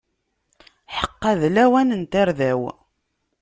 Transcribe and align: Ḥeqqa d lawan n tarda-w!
Ḥeqqa 0.97 1.31
d 1.39 1.41
lawan 1.55 1.89
n 1.99 2.03
tarda-w! 2.11 2.61